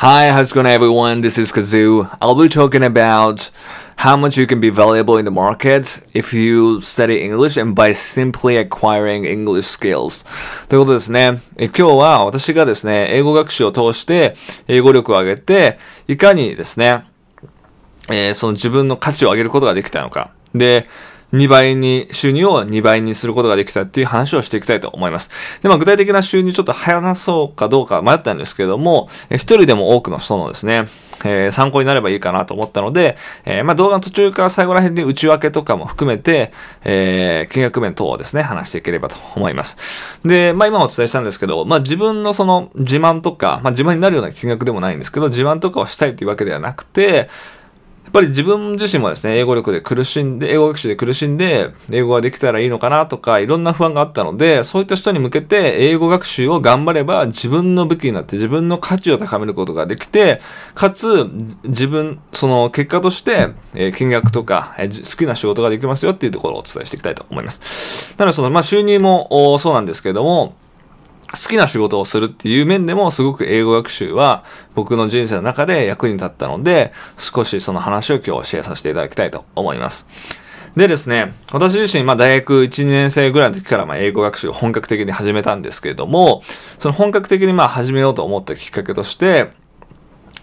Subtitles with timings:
[0.00, 1.22] Hi, how's it going everyone?
[1.22, 2.08] This is Kazoo.
[2.20, 3.50] I'll be talking about
[3.96, 7.92] how much you can be valuable in the market if you study English and by
[7.92, 10.24] simply acquiring English skills.
[10.68, 11.40] ということですね。
[11.56, 14.36] え今日は私がですね、英語学習を通して
[14.68, 15.78] 英語力を上げて、
[16.08, 17.04] いかにですね、
[18.08, 20.30] えー、その自分の価値を上げることができたのか。
[20.54, 20.86] で、
[21.33, 25.29] 2倍に、収入を2倍にすることができたっていう話をしていきたいと思います。
[25.61, 30.87] で、まあ具体的な収入ちょっと話そうかどうか迷ったんですけども、一人でも多くの人のですね、
[31.23, 36.51] えー、参考になればいいかなと思ったので、えー、まあ動画の途中から最後ら辺で内訳とかも含めて、
[36.83, 40.19] えー、金額面等をですね、話していければと思います。
[40.23, 47.29] で、まあ今お伝えしたんですけど、まあ自分のその自慢とか、まあ自慢になるような金額でもないんですけど、自慢とかをしたいというわけではなくて、
[48.03, 60.41] やっぱり自分自身もですね、英語力で苦しんで、英語学習で苦しんで、英語ができたらいいのかなとか、いろんな不安があったので、そういった人に向けて、英語学習を頑張れば自分の武器になって自分の価値を高めることができて、
[60.73, 61.25] かつ、
[61.63, 68.13] 自分、その結果として、えー、金額とか、えー、好きな仕事ができますよっていうところをお伝えしていきたいと思います。
[68.17, 70.55] なので、その、まあ、収入もそうなんですけれども、
[71.33, 74.43] 好きな仕事をするっていう面でもすごく英語学習は
[74.75, 80.07] 僕の人生の中で役に立ったので、少しその話を今日シェアさせていただきたいと思います。
[80.75, 86.43] でですね、私自身、まあ大学1、2年生ぐらいの時からまあ英語学習を本格的に始めたんですけれども、
[86.79, 89.51] その本格的にまあ始めようと思ったきっかけとして、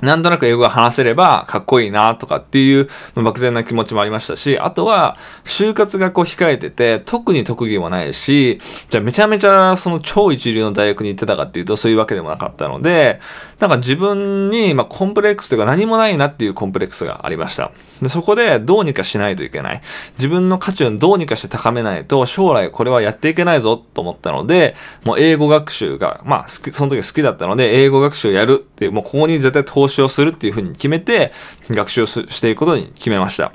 [0.01, 13.21] なんとなく英語が話せればかっこいいなとかっていう、漠然な気持ちもありましたし、あとは、就活がこう控えてて、特に特技もないし、じゃあめちゃめちゃその超一流の大学に行ってたかっていうとそういうわけでもなかったので、
[13.59, 17.73] なんか自分に、まあ、コンプレックスというか何もないなっていうコンプレックスがありました。
[18.01, 19.81] で、そこでどうにかしないといけない。
[20.13, 31.33] 自分の価値をどうにかして高めないと、将来これはやっていけないぞと思ったので、もう英語学習が、まあ、その時好きだったので、英語学習をやるっていう、もうここに絶対投資をするっていうふうに決めて、
[31.71, 33.53] 学習をしていくことに決めました。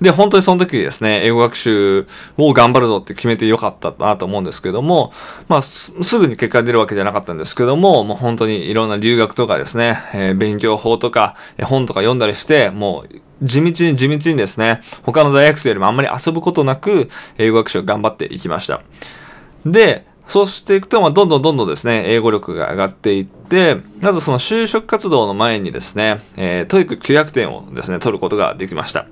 [0.00, 5.12] で、本当にその時ですね、英語学習を頑張るぞって決めてよかったなと思うんですけども、
[5.48, 18.82] まあ、すぐに結果が出るわけじゃなかったんですけども、もう本当にいろんな留学とかですね、えー、勉強法とか、本とか読んだりして、もう、地道に地道にですね、他の大学生よりもあんまり遊ぶことなく、英語学習を頑張っていきました。
[19.64, 29.06] で、そうしていくと、まあ、どんどんどんどんですね、英語力が上がっていって、まずその就職活動の前にですね、えー、 TOEIC 900点をですね、取ることができました。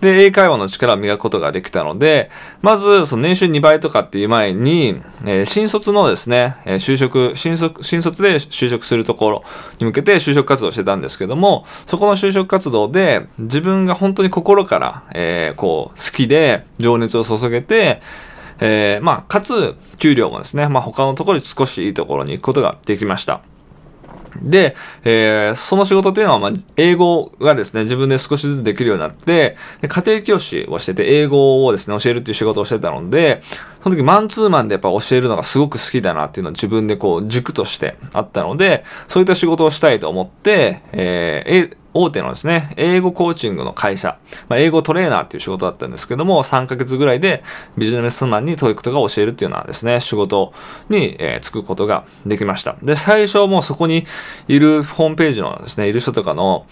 [0.00, 2.30] で、英会話の力を磨くことができたので、
[2.62, 9.44] まず、その年収2倍とかっていう前に、えー、新卒のですね、えー、就職、新卒、新卒で就職するところ
[9.78, 18.00] に向けて就職活動してたんですけども、そこの就職活動で、自分が本当に心から、えー、こう、好きで、情熱を注げて、
[18.60, 23.40] えー、まあ、かつ、給料もですね、まあ、他のところに少しいいところに行くことができました。
[24.42, 33.42] で、えー、その仕事っていうのは、まあ、英語がですね、自分で少しずつできるようになって、で家庭教師をしてて、英語をですね、教えるっていう仕事をしてたので、
[33.82, 44.18] その時マンツーマンでやっぱ教えるのがすごく好きだなっていうのは自分でこう軸としてあったので、そういった仕事をしたいと思って、えー、大手のですね、英語コーチングの会社、
[44.48, 47.42] まあ、英語トレーナーっていう仕事だったんですけども、3ヶ月ぐらいで
[47.78, 50.52] ビジネスマンに TOEIC とか教えるっていうようなですね、仕事
[50.88, 52.76] に、えー、就くことができました。
[52.82, 54.04] で、最初もうそこに
[54.48, 56.66] いるホームページのですね、いる人とかの、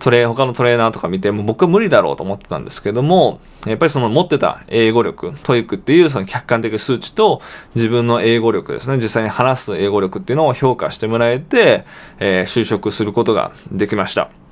[0.00, 7.40] トレー、他のトレーナーとか見て、もう僕は無理だろうと思ってたんですけども、やっぱりその持ってた英語力、 TOEIC っていうその客観的数値と
[7.74, 11.84] 自分の英語力ですね、実際に話す英語力っていうのを評価してもらえて、
[12.18, 14.43] えー、就職することができました。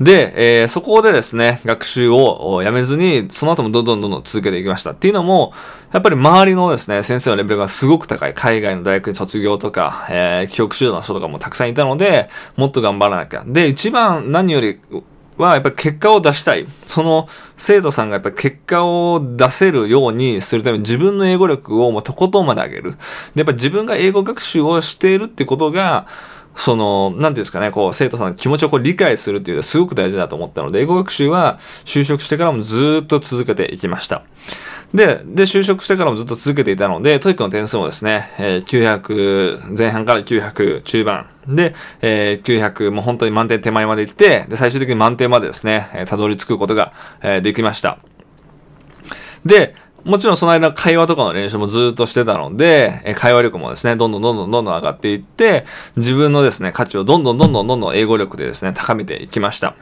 [0.00, 4.92] で、えー、そこでですね、学習をやめずに、その後もどんどんどんどん続けていきました。
[4.92, 5.52] っていうのも、
[5.92, 13.42] やっぱり周りのですね、先生のレベルがすごく高い、海外の大学に卒業とか、えー、記憶指導の人とかもたくさんいたので、もっと頑張らなきゃ。
[13.46, 14.78] で、一番何より、
[15.38, 16.66] は、やっぱり結果を出したい。
[16.86, 22.90] その生徒さんがやっぱり結果を出せるようにするために自分の英語力をもうとことんまで上げる。
[22.90, 22.96] で、
[23.36, 26.06] やっぱ自分が英語学習をしているってことが、
[26.58, 34.22] その、なんていうんですかね、こう、生徒さんの気持ちをこう理解するっていうのはすごく大事だと思ったので、英語学習は就職してからもずっと続けていきました。
[34.92, 41.26] で、で、就職してからもずっと続けていたので、 TOEIC の点数もですね、えー、900、前半から900中盤。
[41.46, 47.98] で、えー、900、もう本当に満点手前まで行って、で、最終的に満点までですね、えー、たどり着くことが、えー、できました。
[49.46, 55.64] で、もちろんその間会話とかの練習もずっとしてたので、会話力もですね、どんどんどんどんどん上がっていって、
[55.96, 59.74] 自分のですね、価値をどんどんどんどんどんどん英語力でですね、高めていきました。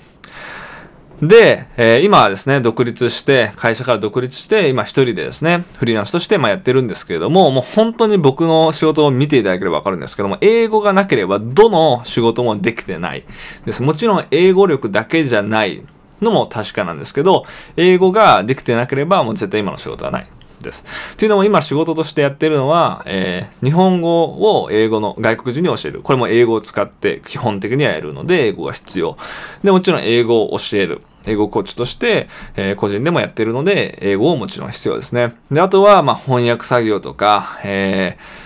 [1.23, 13.25] で、えー、今はですね、独立して、会社から独立して、今一人でですね、フリーランスとしてまあやってるんですけれども、もう本当に僕の仕事を見ていただければわかるんですけども、英語がなければどの仕事もできてない
[13.65, 13.83] です。
[13.83, 15.83] もちろん英語力だけじゃない
[16.21, 17.45] のも確かなんですけど、
[17.77, 20.27] 英語ができてなければもう絶対今の仕事はない。
[20.67, 20.85] です。
[21.15, 26.03] っていうのも今仕事としてやってるのは、えー、日本語を英語の外国人に教える。
[26.03, 29.17] これも英語を使って基本的にはやるので、英語が必要。
[29.63, 31.03] で、もちろん英語を教える。
[31.29, 35.35] 英語コーチとして、えー、個人でもやってるので、英語をもちろん必要ですね。
[35.51, 38.46] で、あとは、まあ、翻訳作業とか、えー、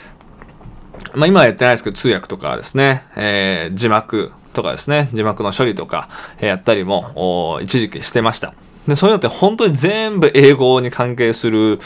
[1.15, 6.09] まあ、今はやってないですけど、通訳とかですね、えー、字幕とかですね、字幕の処理とか、
[6.39, 8.55] えー、やったりも、一時期してました。
[8.89, 11.79] で、そういうのって本当に全部英語に関係する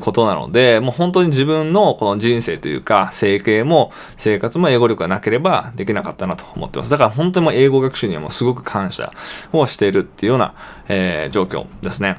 [0.00, 6.90] ことなので、もう本当に自分のこの人生というか、生計も生活も英語力がなければできなかったなと思ってます。
[6.90, 9.12] だから本当にもう英語学習にはもうすごく感謝
[9.52, 10.54] をしているっていうような、
[10.88, 12.18] えー、状況ですね。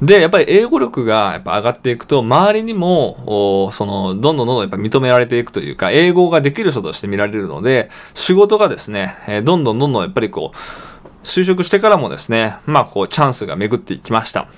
[0.00, 10.56] で、やっぱり英語力がやっぱ上がっていくと、周りにも、その、どんどんどんどんやっぱ認められていくというか、英語ができる人として見られるので、仕事がですね、えどんどんどんどんやっぱりこう、
[11.24, 14.48] 就職してからもですね、まあこうチャンスが巡っていきました。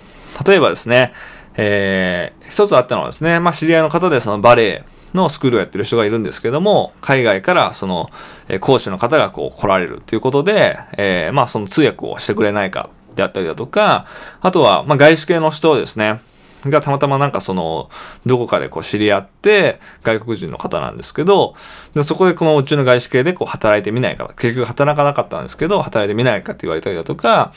[0.47, 1.13] 例えばですね、
[1.57, 4.85] えー、一つあったのはですね、まあ知り合いの方でそのバレエ
[5.15, 8.09] のスクールをやってる人がいるんですけども、海外からその、
[8.49, 14.07] えー、講師の方がこう来られるということで、えー、まあその通訳をしてくれないかであったりだとか、
[14.41, 16.21] あとは、まあ外資系の人ですね、
[16.67, 17.89] がたまたまなんかその、
[18.27, 21.55] どこかでこう知り合って、外国人の方なんですけど、
[21.95, 27.53] でそこでこのうちの外資系でこう働いてみないか、結局働かなかったんですけど、働いてみないかって言われたりだとか、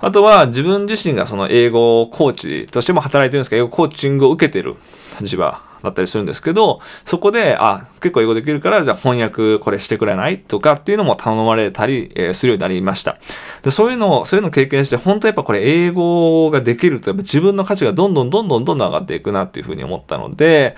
[0.00, 4.74] あとは自分自身がその英語コーチとしても働いてるんですけど、英語コーチングを受けてる
[5.20, 10.40] 立場だったりするんですけど、そこで、あ、結構英語できるから、じゃあ翻訳これしてくれない？
[10.40, 13.18] とかっていうのも頼まれたり、えー、するようになりました。
[13.62, 20.76] で、そういうのを、そういうのを経験して、本当やっぱこれ英語ができると、やっぱ自分の価値がどんどんどんどんどんどん上がっていくなっていうふうに思ったので、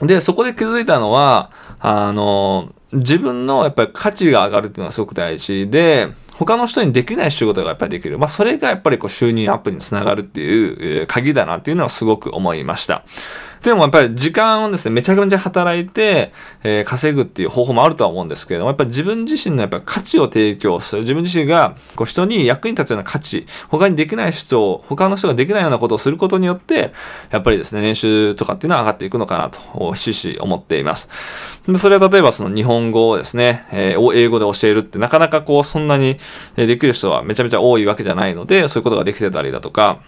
[0.00, 8.18] で、そこで気づいたのは、あの、自分のやっぱり価値が上がるっていうのはすごく大事で、他の人にできない仕事がやっぱりできる。
[8.18, 13.04] まあ、それがやっぱりこう収入アップにつながるっていう鍵だなっていうのはすごく思いました。
[13.62, 16.32] でもやっぱり時間をですね、めちゃくちゃ働いて、
[16.64, 21.02] えー、稼ぐっていう方法もあるとは思うんですけれども、やっぱり自分自身のやっぱ価値を提供する。
[21.02, 26.92] 自分自身がこう人に役に立つような価値、他にできない人を、他の人ができないようなことをすることによって、
[27.30, 31.08] やっぱりですね、年収とかっていうのは上がっていくのかなと、ひしし思っています。
[31.68, 36.16] で、それは例えばその日本語をですね、えー、英語で教えるってなかなかこう、そんなに
[36.56, 40.00] できる人はめちゃめちゃ多いわけじゃないので、そういうことができてたりだとか、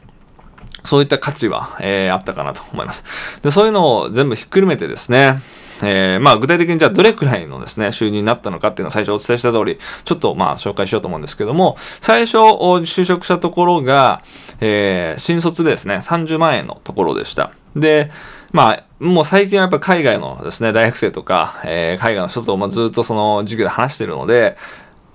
[0.85, 3.41] そういった価値は、えー、あったかなと思います。
[3.43, 5.41] で、そういうのを全部ひっくるめてですね、
[5.83, 14.23] えー、まあ具体的にじゃあどれくらいのですね、収入になったのかっていうのは最初お伝えした通り、ちょっとまあ紹介しようと思うんですけども、最初就職したところが、
[14.61, 17.51] えー、新卒でですね、30万円のところでした。
[17.75, 18.11] で、
[18.53, 24.57] まあ、もう最近はやっぱ海外のですね、大学生とか、えー、海外の人ともずっとその授業で話してるので、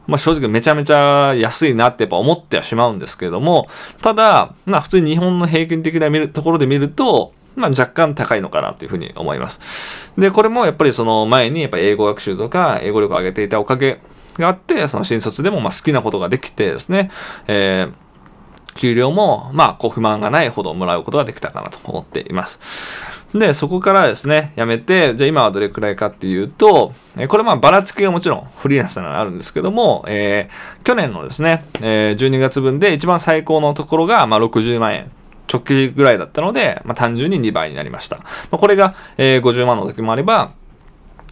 [0.10, 3.68] まあ正直めちゃめちゃ安いなってやっぱ思ってはしまうんですけれども、
[4.02, 10.12] ただ、まあ普通に日本の平均的な見るところで見ると、まあ若干高いのかなというふうに思います。
[10.18, 14.00] で、これもやっぱりその前にやっぱ英語学習とか英語力を上げていたおかげ
[14.38, 17.10] があって、その新卒でもまあ好きなことができてですね、
[17.48, 18.10] えー
[18.76, 23.19] 給料も、まあ、こう不満がないほどもらうことができたかなと思っています。
[23.34, 35.12] で、そこからですね、辞めて、じゃあ今はどれくらいかっていうと、えこれまあばらつきがもちろんフリーランスならあるんですけども、えー、去年のですね、えー、12月分で一番最高のところがまあ60万円。
[35.52, 38.18] 直近ぐらいだったので、まあ、単純に2倍になりました。
[38.18, 40.52] まあ、これが、えー、50万の時もあれば、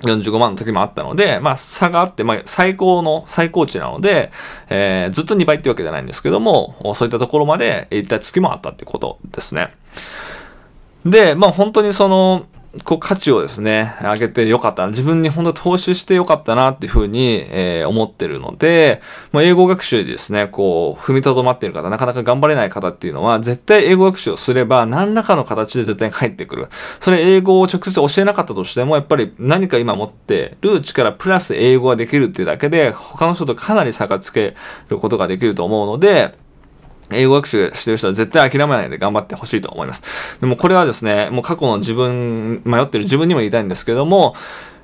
[0.02, 4.32] 45万の時もあったので、まあ差があって、まあ最高の、最高値なので、
[4.70, 9.74] えー、ずっと2倍ってわけじゃないんですけども、そういったところまで行った月もあったってことですね。
[11.10, 12.48] で、まあ本当にその、
[12.84, 14.88] こう価値をですね、上げてよかった。
[14.88, 26.68] 自分に本当投資してよかったなっていうふうに、えー、思ってるので、まあ、英語学習でですね、こう、踏みとどまっている方、なかなか頑張れない方っていうのは、絶対英語学習をすれば、何らかの形で絶対に返ってくる。
[27.00, 34.56] それ英語を直接教えなかったとしても、やっぱり何か今持ってる力プラス英語ができるっていうだけで、他の人とかなり差がつけ
[34.90, 36.36] ることができると思うので、
[37.12, 40.40] 英語学習してる人は絶対諦めないで頑張ってほしいと思います。
[40.40, 44.36] でもこれはですね、もう過去の自分、迷ってる自分にも言いたいんですけども、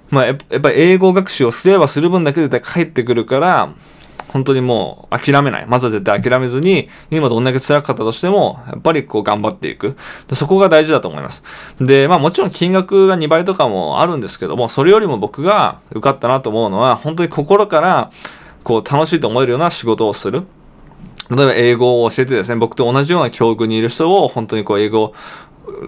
[0.10, 3.74] まあやっぱり英語学習をすればする分だけ絶対帰ってくるから、
[4.30, 5.68] 本当にもう諦めない。
[5.68, 9.96] まずは絶対諦めずに、今どんだけ辛かったとしても、やっぱりこう頑張っていく。
[10.34, 11.44] そこが大事だと思います。
[11.80, 18.12] で、まあもちろん金額が2倍とかもあるんですけども、それよりも僕が受かったなと思うのは、本当に心から、
[18.63, 20.44] こう楽しいと思えるような仕事をする。
[21.30, 25.14] 例えば英語を教えてですね、僕と同じような境遇にいる人を本当にこう英語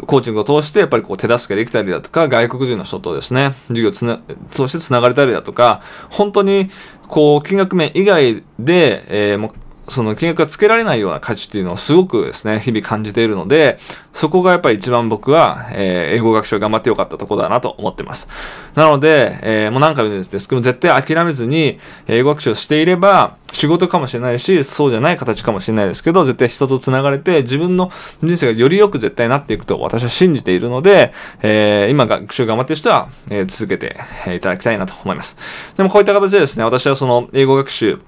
[0.07, 4.19] コーチングを通してやっぱりこう手助けできたりだとか、外国人の人とですね、授業をつな、
[4.51, 6.69] 通して繋がれたりだとか、本当に
[7.07, 9.51] こう金額面以外で、えー、も
[9.87, 13.77] その金額がつけられないような価値っていうのをすごくですね、日々感じているので、
[14.13, 18.27] そこがやっぱり一番僕は、えー、英語学習を頑張ってよかったところだなと思ってます。
[18.73, 27.89] なので、えー、もう何回も言うんですけど、絶対諦めずに、英語学習をしていれば、仕事かもしれないし、そうじゃない形かもしれないですけど、絶対人と繋がれて、自分の
[28.21, 33.97] 人生がより良く絶対なっていくと私は信じているので、えー、今学習頑張ってる人は、えー、続けて
[34.35, 35.37] いただきたいなと思います。
[35.77, 38.01] でもこういった形でですね、私はその英語学習、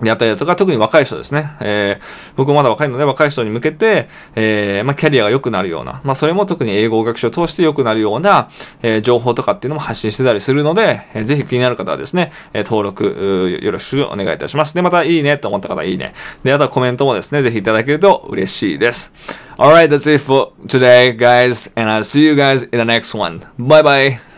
[0.00, 1.52] であったりとか、特に若い人ですね。
[1.60, 8.48] えー、僕もまだ若いので若い人に向けて、えー、まあ、キャリアが良くなるような、まあ、それも特に英語学習を通して良くなるような、
[8.82, 14.74] えー、情報とかっていうのも発信してたりするので、えー、ぜひ気になる方はですね、えー、登録、よろしくお願いいたします。
[14.74, 16.12] で、またいいねと思った方はいいね。
[16.42, 19.12] で、あとはコメントもですね、ぜひいただけると嬉しいです。
[19.56, 23.40] Alright, that's it for today, guys, and I'll see you guys in the next one.
[23.58, 24.33] Bye bye!